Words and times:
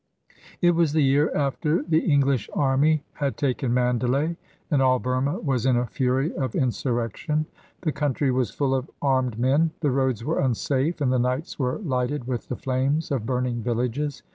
It 0.61 0.71
was 0.71 0.93
the 0.93 1.03
year 1.03 1.31
after 1.37 1.83
the 1.83 2.11
English 2.11 2.49
army 2.55 3.03
had 3.13 3.37
taken 3.37 3.71
Mandalay, 3.75 4.35
and 4.71 4.81
all 4.81 4.97
Burma 4.97 5.37
was 5.41 5.63
in 5.67 5.77
a 5.77 5.85
fury 5.85 6.33
of 6.33 6.55
insurrection. 6.55 7.45
The 7.81 7.91
country 7.91 8.31
was 8.31 8.49
full 8.49 8.73
of 8.73 8.89
armed 8.99 9.37
men, 9.37 9.69
the 9.81 9.91
roads 9.91 10.25
were 10.25 10.39
unsafe, 10.39 11.01
and 11.01 11.13
the 11.13 11.19
nights 11.19 11.59
were 11.59 11.77
lighted 11.77 12.25
with 12.25 12.49
the 12.49 12.55
flames 12.55 13.11
of 13.11 13.27
burning 13.27 13.61
villages. 13.61 14.23